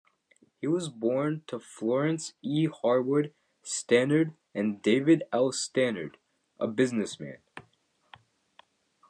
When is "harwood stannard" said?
2.65-4.33